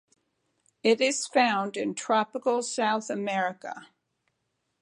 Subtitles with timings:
[0.81, 3.89] It is found in tropical South America.